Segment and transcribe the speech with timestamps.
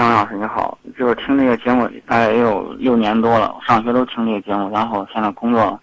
[0.00, 5.78] 姜老师你好，就是听这个节目大概也有六年多了，上学都听这个节目，然后现在工作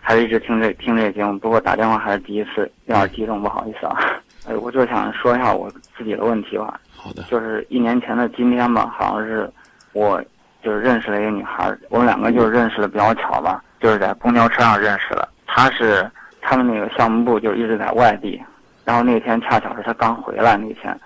[0.00, 3.96] 还是一直听这听这个节目，不过打电话还是第一次，有点激动，不好意思啊。
[4.48, 6.80] 哎，我就想说一下我自己的问题吧。
[6.96, 9.48] 好的，就是一年前的今天吧，好像是
[9.92, 10.20] 我
[10.64, 15.28] 就是认识了一个女孩，我们两个就是认识的比较巧吧，就是在公交车上认识的。
[15.46, 16.10] 她是
[16.40, 18.42] 他们那个项目部就一直在外地，
[18.84, 20.98] 然后那天恰巧是她刚回来那天，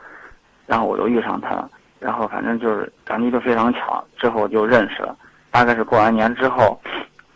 [0.67, 1.69] 然后我就遇上她了，
[2.05, 5.17] 然后反正就是感觉就非常巧，之后就认识了。
[5.51, 6.79] 大概是过完年之后，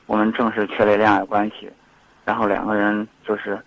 [0.05, 1.71] 我们正式确立恋爱关系，
[2.27, 3.59] 然后两个人就是，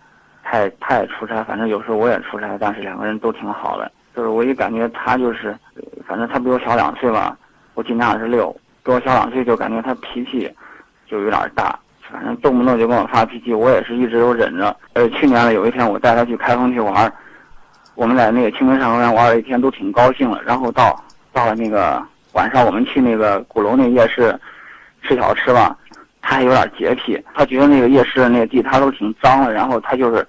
[0.44, 3.90] 他也出差，反正有时候我也出差，但是两个人都挺好的。
[4.14, 5.58] 就是我一感觉他就是，
[6.06, 7.36] 反正他比我小两岁吧，
[7.74, 10.48] 我今年二十六，比我小两岁就感觉他脾气
[11.08, 11.76] 就有点大，
[12.08, 14.76] 反正动不动就跟我发脾气，我也是一直都忍着。
[14.92, 17.12] 呃，去年了有一天我带他去开封去玩，
[17.94, 20.42] 我们在那个清明上河园玩了一天，都挺高兴了。
[20.44, 20.98] 然后到
[21.32, 22.02] 到了那个
[22.32, 24.38] 晚上，我们去那个鼓楼那夜市
[25.02, 25.76] 吃小吃吧，
[26.20, 30.26] 他还有点洁癖，他觉得那个夜市的那个地摊都挺脏的，然后他就是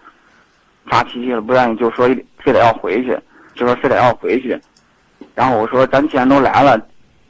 [0.85, 2.07] 发脾气了，不愿意，就说
[2.39, 3.17] 非得要回去，
[3.55, 4.59] 就说非得要回去。
[5.35, 6.79] 然后我说咱既然都来了，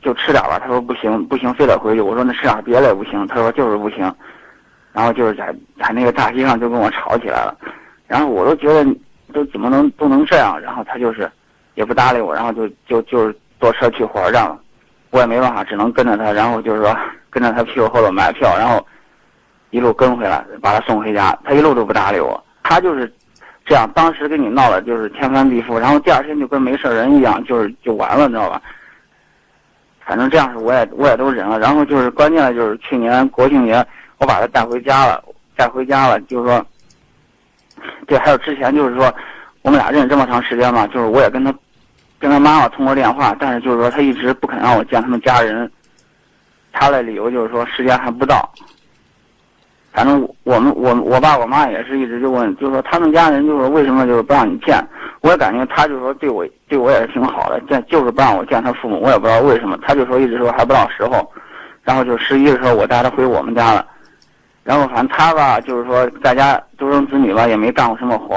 [0.01, 0.59] 就吃点吧。
[0.59, 2.01] 他说不行不行，非得回去。
[2.01, 3.25] 我说那吃点别的也不行。
[3.27, 4.13] 他说就是不行。
[4.91, 7.57] 然后就是在在那个大街上就跟我吵起来了。
[8.07, 8.85] 然后我都觉得
[9.33, 10.57] 都怎么能都能这样？
[10.61, 11.29] 然后他就是
[11.75, 14.57] 也不搭理我，然后就就就是坐车去火车站了。
[15.09, 16.95] 我也没办法，只能跟着他，然后就是说
[17.29, 18.83] 跟着他屁股后头买票，然后
[19.71, 21.37] 一路跟回来，把他送回家。
[21.43, 23.11] 他一路都不搭理我，他就是
[23.65, 23.89] 这样。
[23.93, 28.61] 当时跟你闹了就是天翻地覆，然后第二天就跟没事人一样，就是就完了，你知道吧？
[30.05, 31.59] 反正这样是我也我也都忍了。
[31.59, 33.85] 然后就是关键的就是去年国庆节
[34.17, 35.23] 我把他带回家了，
[35.55, 36.65] 带回家了，就是说，
[38.07, 39.13] 对，还有之前就是说
[39.61, 41.53] 我们俩认识这么长时间嘛，就是我也跟他
[42.19, 45.69] 跟他妈妈通过电话，但是就是说他一直不肯让我见他们家人，
[46.71, 48.49] 他的理由就是说时间还不到。
[49.91, 54.83] 反正我们我我爸我妈也是一直就问，就是说他们家人就是为什么就是不让你见？
[55.21, 59.77] 我也感觉他就是说对我对我也是挺好的，见就是不让我见他父母，我也不知道为什么。
[59.83, 61.31] 他就说一直说还不到时候，
[61.83, 63.85] 然后就十一的时候我带他回我们家了，
[64.63, 68.35] 然后反正他吧就是说在家独生子女吧也没干过什么活，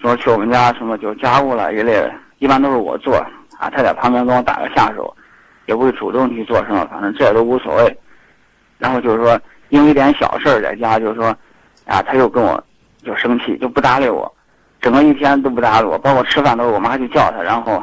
[0.00, 3.16] 说去我们家什么就是家务了一类的，一般都是我做
[3.58, 5.14] 啊，他在旁边跟我打个下手，
[5.66, 7.98] 也不会主动去做什么，反正这也都无所谓。
[8.78, 9.40] 然后就是说。
[9.70, 11.26] 因为一点小事在家，就是说，
[11.86, 12.60] 啊，他又跟我
[13.04, 14.28] 就生气，就不搭理我，
[14.80, 17.80] 整个一天都不搭理我，包括吃饭都是我妈去叫他，然后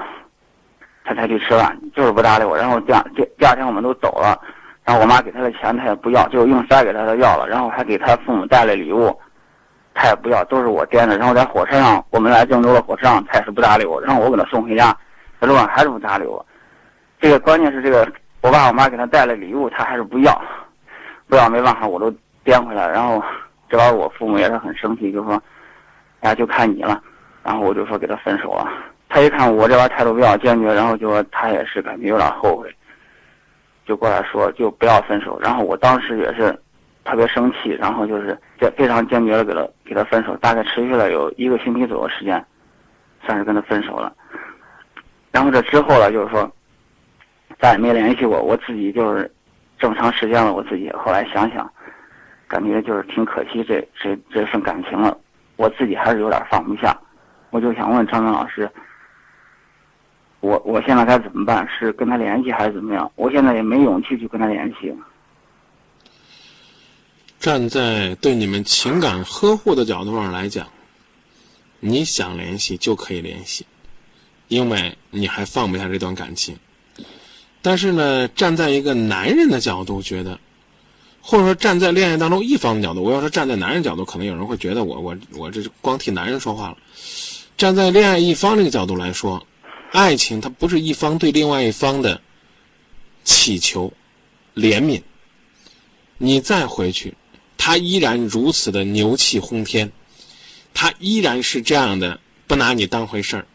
[1.06, 2.58] 他才去吃饭，就是不搭理我。
[2.58, 4.38] 然后第二第第二天我们都走了，
[4.88, 9.14] 然后我妈给他的钱他也不要，就硬塞给他的要了，然后还给他父母带了礼物，
[9.94, 11.18] 他也不要，都是我垫的。
[11.18, 14.98] 然后在火车上，我们来郑州的火车上，他也是不搭理我，然后我给他送回家，
[15.42, 16.44] 在路上还是不搭理我。
[17.20, 18.10] 这个关键是这个，
[18.40, 20.42] 我爸我妈给他带了礼物，他还是不要。
[21.28, 22.10] 不要没办法，我都
[22.46, 23.22] 颠回来，然后
[23.70, 25.44] 这边我父母也是很生气，就说，
[26.22, 27.02] 哎，就看你了，
[27.44, 28.66] 然后我就说给他分手了。
[29.10, 32.74] 他一看我这边态度比较坚决，然后就说他也是感觉有点后悔，
[33.88, 35.40] 就过来说就不要分手。
[35.42, 36.56] 然后我当时也是
[37.06, 42.46] 特别生气，然后就是坚非常坚决的给他给他分手，大概持续了有一个星期左右时间，
[43.26, 44.14] 算是跟他分手了。
[45.32, 46.52] 然后这之后了，就是说
[47.60, 49.32] 再也没联系过，我自己就是。
[49.80, 51.72] 这么长时间了，我自己后来想想，
[52.48, 55.16] 感觉就是挺可惜这这这份感情了，
[55.56, 57.00] 我自己还是有点放不下。
[57.52, 58.68] 我就想问张明老师，
[60.48, 61.68] 我我现在该怎么办？
[61.68, 63.12] 是跟他联系还是怎么样？
[63.16, 64.94] 我现在也没勇气去跟他联系。
[67.38, 70.66] 站在对你们情感呵护的角度上来讲，
[71.82, 73.66] 你想联系就可以联系，
[74.48, 76.58] 因为你还放不下这段感情。
[77.62, 80.40] 但是呢，站在一个男人的角度觉得，
[81.22, 86.78] 或者说站在恋爱当中一方的角度，我要是站在男人角度，可能有人会觉得我我我这光替男人说话了。
[87.58, 89.46] 站在恋爱一方这个角度来说，
[89.92, 92.22] 爱情它不是一方对另外一方的
[93.24, 93.92] 乞求、
[94.56, 95.02] 怜悯。
[96.18, 97.16] 你再回去，
[97.58, 99.92] 他依然如此的牛气轰天，
[100.74, 103.46] 他依然是这样的不拿你当回事儿。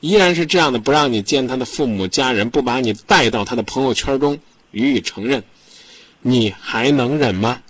[0.00, 4.38] 依然是这样的，不让你见他的父母家人，不把你带到他的朋友圈中
[4.70, 5.42] 予以承认，
[6.22, 7.62] 你还能忍吗？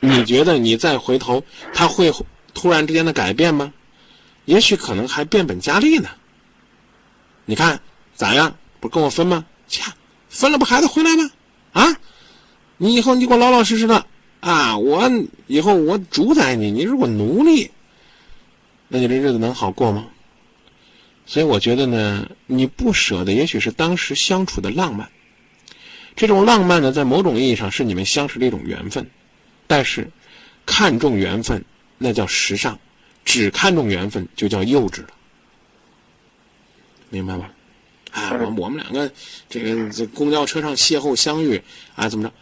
[0.00, 1.42] 你觉得你再回头，
[1.72, 2.12] 他会
[2.52, 3.72] 突然之间的改变吗？
[4.44, 6.08] 也许可能还变本加厉呢。
[7.44, 7.80] 你看
[8.14, 8.54] 咋样？
[8.80, 9.44] 不跟我分吗？
[9.68, 9.82] 切，
[10.28, 11.30] 分了不还得回来吗？
[11.72, 11.96] 啊，
[12.78, 14.04] 你以后你给我老老实实的
[14.40, 14.76] 啊！
[14.76, 15.08] 我
[15.46, 17.70] 以后我主宰你，你是我奴隶，
[18.88, 20.06] 那你这日子能好过吗？
[21.24, 25.08] 所以我觉得呢，你不舍得也许是当时相处的浪漫。
[26.16, 29.08] 这种浪漫呢，在某种意义上是你们相识的一种缘分，
[29.68, 30.10] 但是
[30.66, 31.64] 看重缘分
[31.98, 32.76] 那叫时尚，
[33.24, 35.08] 只看重缘分就叫幼稚了，
[37.12, 37.46] 明白吗？
[38.10, 39.10] 啊，我我们两个
[39.48, 41.62] 这个在公交车上邂逅相遇
[41.94, 42.34] 啊，怎么着？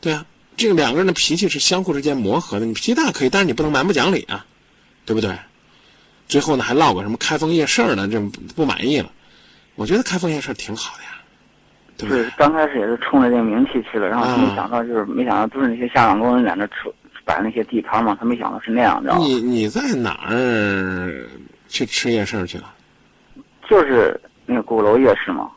[0.00, 0.24] 对啊，
[0.56, 4.44] 这个两个人的脾气是相互之间磨合的，你脾气大可以，但是你不能蛮不讲理啊，
[5.04, 5.34] 对不对？
[6.26, 8.08] 最后呢，还唠个什么开封夜市呢？
[8.08, 8.18] 这
[8.56, 9.10] 不满意了。
[9.74, 11.10] 我觉得开封夜市挺好的呀。
[11.96, 16.92] 对，刚开始也是冲着这个名气去了，然后没想到就是没想到都是那些下岗工人在那吃
[17.24, 19.24] 摆那些地摊嘛，他没想到是那样，知道吗？
[19.24, 21.28] 你你在哪儿
[21.68, 22.72] 去吃夜市去了？
[23.68, 25.50] 就是那个鼓楼夜市嘛，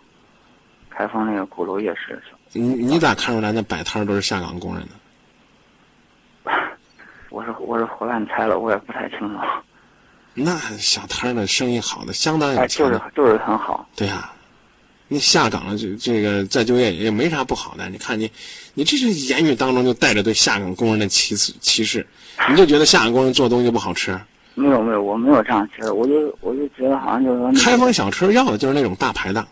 [0.89, 2.21] 开封那个鼓楼夜市。
[2.53, 6.51] 你你咋看出来那摆摊都是下岗工人呢？
[7.29, 9.35] 我是我是胡乱猜了，我也不太清楚。
[10.33, 13.87] 那小摊的生意好的相当有钱，就是就是很好。
[13.95, 14.31] 对呀。
[15.09, 17.87] 你下岗了，这这个再就业也没啥不好的。
[17.89, 18.29] 你看你，
[18.73, 22.05] 你这是言语当中就带着对下岗工人的歧视歧视，
[22.49, 24.19] 你就觉得下岗工人做东西不好吃？
[24.53, 29.47] 没有没有，我没有这样觉得，我就我就觉得好像就是说，开封小吃要的就是那种大排档，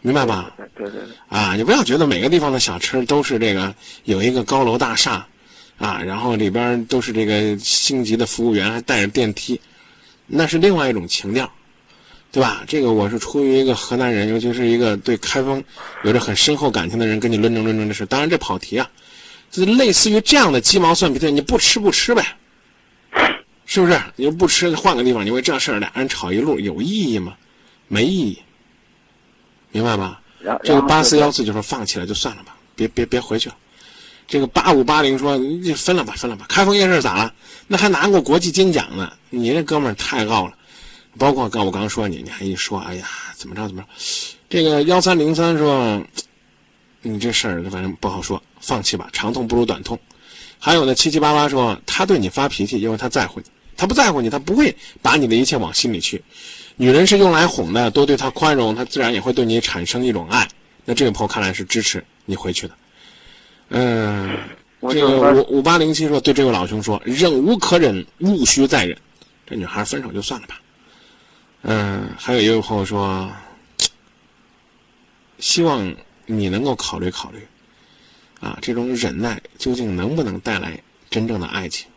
[0.00, 0.52] 明白吧？
[0.76, 1.02] 对对对。
[1.28, 3.74] 啊，你不要觉得每个地方的小吃都是这个
[4.04, 5.26] 有一个高楼大厦，
[5.78, 9.60] 啊，然后里边都是这个星级的服务员还带着电梯，
[10.26, 11.50] 那是另外一种情调。
[12.32, 12.64] 对吧？
[12.66, 15.62] 这个我是出于一个河南人，尤其是一个对开封
[16.02, 18.04] 有着很深厚感情的人，跟你论证论证这事。
[18.04, 18.86] 当然这跑题啊，
[19.50, 22.26] 就是类似于这样的鸡毛蒜皮的，你不吃不吃呗，
[23.66, 24.00] 是不是？
[24.14, 27.34] 你又不吃，换个地方，你为这事儿俩人吵一路，有意义吗？
[27.88, 28.38] 没意义，
[29.72, 30.22] 明白吧？
[30.62, 33.56] 这个八四幺四就说放弃了，就算了吧，别别别回去了。
[34.28, 36.46] 这个八五八零说你分了吧，分了吧。
[36.48, 37.32] 开封夜市咋了？
[37.66, 40.54] 那还拿过国际金奖呢，你这哥们儿太傲了。
[41.18, 43.88] 包括刚我刚说你，你还一说，哎呀，怎么着怎么着？
[44.48, 46.00] 这个幺三零三说，
[47.02, 49.98] 你这事儿反正不好说，放弃吧，长痛不如短痛。
[50.58, 53.46] 还有呢，七七八八说他对你发脾气，因为他在乎你，
[53.76, 56.22] 他不在乎你，他不会把你的一切往心里去。
[56.76, 60.46] 女人是用来哄的，多对她宽容，她自然也会对你产生一种爱。
[60.84, 62.74] 那这位朋友看来是支持你回去的。
[63.70, 64.38] 嗯，
[64.90, 68.96] 这个五五八零七说对这位老兄说，忍无可忍，勿需再忍。
[69.46, 70.60] 这女孩分手就算了吧。
[71.62, 73.30] 嗯，还有一位朋友说，
[75.38, 75.94] 希望
[76.26, 77.38] 你能够考虑考虑，
[78.40, 80.78] 啊，这种忍耐究竟能不能带来
[81.10, 81.88] 真正的爱情？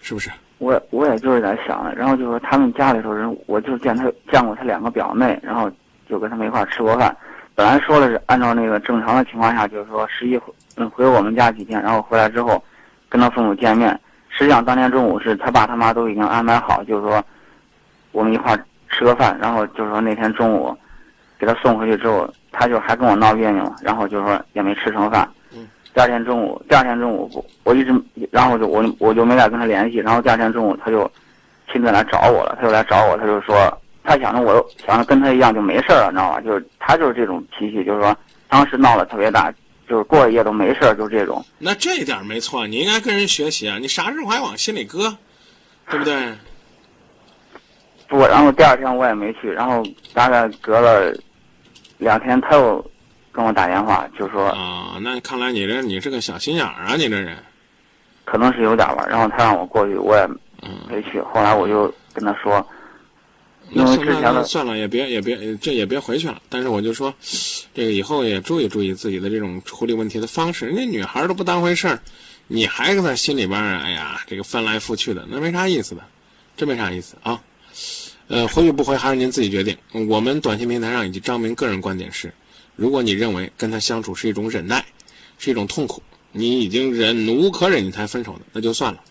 [0.00, 0.30] 是不是？
[0.58, 5.70] 我我也就是在想然后就说他们家里头人，我就见他见过他两个表妹，然后
[6.08, 7.16] 就跟他们一块吃过饭。
[7.54, 12.62] 本来说的是按照那个正常的情况下，就是说十一回嗯回我们家几天，然后回来之后
[13.08, 13.98] 跟他父母见面。
[14.28, 17.22] 实际上当天中午是他爸他妈都已经安排好，就是说。
[18.12, 18.58] 我们一块
[18.88, 20.76] 吃个饭，然后就是说那天中午
[21.38, 25.30] 给他送回去之后，他就还跟我闹别扭，然后就是说也没吃成饭。
[25.90, 25.94] 嗯。
[25.94, 27.92] 第二天中午，第二天中午，我一直，
[28.30, 29.98] 然后就我我就没再跟他联系。
[29.98, 31.10] 然后第二天中午，他就
[31.72, 32.56] 亲自来找我了。
[32.60, 33.54] 他就来找我，他就说
[34.04, 36.40] 他想着我想着跟他一样就没事了，你知道吧？
[36.40, 38.16] 就是他就是这种脾气，就是说
[38.48, 39.52] 当时闹得特别大，
[39.88, 41.44] 就是过一夜都没事就这种。
[41.58, 43.78] 那这一点没错，你应该跟人学习啊！
[43.80, 45.14] 你啥事还往心里搁，
[45.90, 46.14] 对不对？
[48.08, 49.84] 不，然后第二天我也没去，然后
[50.14, 51.14] 大概隔了
[51.98, 52.84] 两天，他又
[53.32, 57.36] 跟我打电话，就说啊，那看来你这你是个小心眼儿啊，你这人，
[58.24, 59.06] 可能是有点吧。
[59.08, 60.26] 然后他让我过去，我也
[60.88, 61.20] 没去。
[61.20, 62.66] 后来我就跟他说，
[63.70, 66.42] 因为之前的算了，也别也别这也别回去了。
[66.48, 67.14] 但是我就说，
[67.72, 70.66] 这个以后也注意注意自己的这种处理问题的方式。
[70.66, 72.00] 人家女孩都不当回事儿，
[72.48, 76.02] 你还在心里边哎呀，这个翻来覆去的，那没啥意思的，
[76.56, 77.40] 真没啥意思啊。
[78.26, 79.76] 呃，回与不回还是您自己决定。
[80.08, 82.32] 我们短信平台上以及张明个人观点是：
[82.76, 84.84] 如果你认为跟他相处是一种忍耐，
[85.38, 89.04] 是一种痛苦，你已经忍无可忍，你才分手的，那就算了。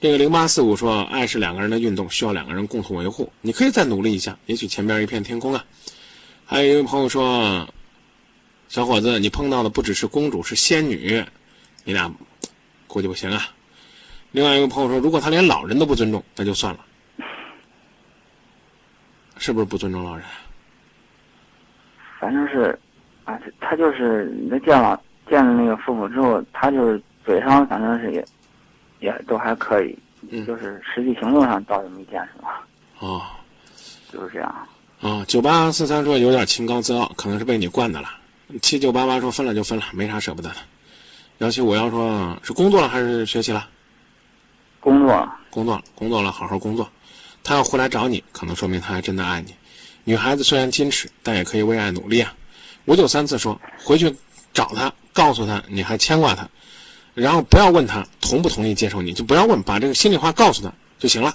[0.00, 3.32] 这个零八四五说，爱是两个人的运动，需要两个人共同维护。
[3.40, 5.64] 你可以再努力一下，也许前边一片天空啊。
[6.44, 7.68] 还有一位朋友说，
[8.68, 11.24] 小伙子，你碰到的不只是公主，是仙女，
[11.84, 12.14] 你俩
[12.86, 13.48] 估计不行啊。
[14.32, 16.80] 另外一位朋友说，如果他连老人都不尊重，那就算了。
[19.38, 20.24] 是不是不尊重老人？
[22.26, 22.76] 反正是，
[23.24, 28.26] 啊，他就是那见了见了那个父母之后，他就是嘴上反正是也，
[28.98, 29.96] 也都还可以，
[30.44, 32.48] 就是实际行动上倒是没见什么。
[32.98, 33.22] 哦，
[34.12, 34.68] 就是这样。
[35.00, 38.08] 啊，九八四三说有点清高自傲，可能是被你惯的了。
[38.60, 40.56] 七九八八说分了就分了，没啥舍不得的。
[41.38, 43.68] 幺七五幺说是工作了还是学习了？
[44.80, 46.90] 工作，工作了，工作了，好好工作。
[47.44, 49.54] 他要回来找你，可能说明他还真的爱你。
[50.08, 52.32] 女孩子虽然矜持，但也可以为爱努力啊。
[52.84, 54.14] 五九三次说回去
[54.54, 56.48] 找他，告诉他你还牵挂他，
[57.12, 61.34] 然后不要问他同不同意接受你，就不要问，把这个心里话告诉他就行了，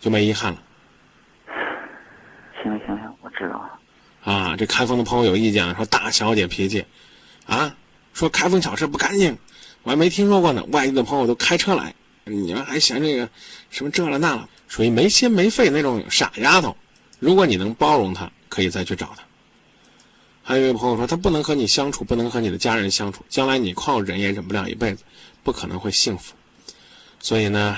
[0.00, 0.62] 就没遗憾了。
[2.62, 3.78] 行行行，我知道了。
[4.24, 6.86] 啊，这开封的朋友有意见了，说大小姐脾气，
[7.44, 7.76] 啊，
[8.14, 9.36] 说开封小吃不干净，
[9.82, 10.64] 我还没听说过呢。
[10.72, 11.94] 外地的朋友都开车来，
[12.24, 13.28] 你们还嫌这个
[13.68, 16.74] 什么这了那了，属于没心没肺那种傻丫头。
[17.18, 19.22] 如果你能包容他，可以再去找他。
[20.42, 25.04] 还有一位朋友说，他不能和你相处，不能和你的家人相处，将来你靠忍也忍不了一辈子，
[25.42, 26.34] 不可能会幸福。
[27.20, 27.76] 所以呢，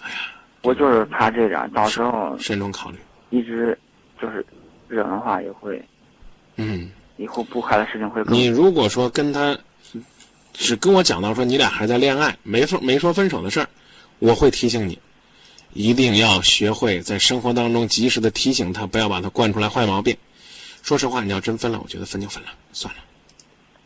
[0.00, 0.16] 哎呀，
[0.62, 2.98] 我就是怕这样，到时候慎重考虑。
[3.30, 3.78] 一直
[4.20, 4.44] 就是
[4.88, 5.80] 忍的话，也会
[6.56, 9.56] 嗯，以后不快的事情会更你如果说跟他
[10.52, 13.68] 只跟我讲到说你俩还在恋爱，没分没说分手的事儿，
[14.18, 14.98] 我会提醒你，
[15.74, 20.16] 一定要学会在生活当中及时的提醒他，不要把他惯出来坏毛病。
[20.82, 23.00] 说实话，你要真分了，我觉得分就分了，算了。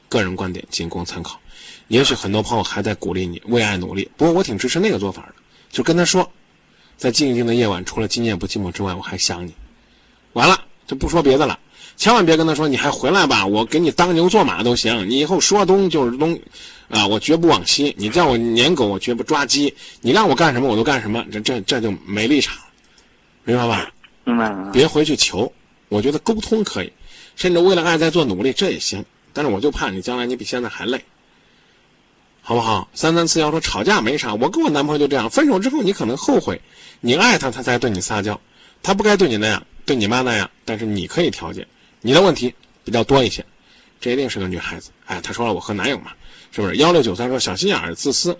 [0.08, 1.40] 个人观点仅供参考。
[1.88, 5.34] 也许很多朋友还在鼓励你为爱努力，不过我挺支持那个做法的，
[5.70, 6.30] 就跟他说，
[6.96, 9.54] 在静静的夜晚，除了今夜不寂寞之外，我还想你。
[10.34, 11.58] 完了，就不说别的了，
[11.98, 16.38] 千万别跟他说你还回来吧，我给你当牛做马都行，你以后说东就是东，
[16.88, 17.92] 啊，我绝不往西。
[17.98, 19.74] 你叫我撵狗，我绝不抓鸡。
[20.00, 21.26] 你让我干什么，我都干什么。
[21.32, 22.56] 这这这就没立场，
[23.42, 23.90] 明白吧？
[24.22, 24.70] 明白了。
[24.72, 25.52] 别回去求，
[25.88, 26.92] 我觉得沟通可以，
[27.34, 29.04] 甚至为了爱在做努力，这也行。
[29.32, 31.04] 但是我就怕你将来你比现在还累，
[32.42, 32.88] 好不好？
[32.94, 36.60] 三三四幺说吵架没啥，我跟我男朋友就这样，分手之后你可能后悔，
[37.00, 38.40] 你爱他，他才对你撒娇，
[38.84, 41.66] 他不该对你那样，对你妈那样，但是你可以调节，
[42.00, 43.44] 你的问题比较多一些，
[44.00, 44.90] 这一定是个女孩子。
[45.06, 46.12] 哎，她说了我和男友嘛，
[46.52, 46.76] 是不是？
[46.76, 48.38] 幺六九三说小心眼儿、自私，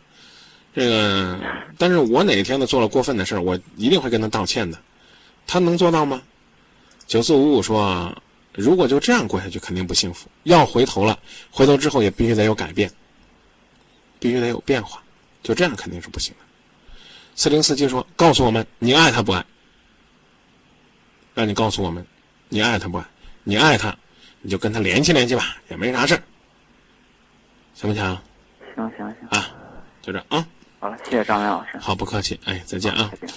[0.75, 1.38] 这个，
[1.77, 4.79] 但是我哪一天呢做了过分的事儿，我一定会跟他道歉的，
[5.47, 6.23] 他能做到吗？
[7.07, 8.15] 九四五五说，
[8.53, 10.29] 如果就这样过下去，肯定不幸福。
[10.45, 11.19] 要回头了，
[11.50, 12.91] 回头之后也必须得有改变，
[14.19, 15.03] 必须得有变化，
[15.43, 16.45] 就这样肯定是不行的。
[17.35, 19.45] 四零四七说，告诉我们你爱他不爱？
[21.35, 22.05] 让你告诉我们，
[22.49, 23.05] 你爱他不爱？
[23.49, 23.97] 你爱他，
[24.43, 26.21] 你就跟他联系联系吧，也没啥事儿，
[27.73, 28.05] 行不行？
[28.76, 29.49] 行行行，啊，
[30.02, 30.47] 就这啊，
[30.78, 31.78] 好了，谢谢张明老师。
[31.78, 33.11] 好，不客气，哎，再见啊。
[33.19, 33.35] 再见。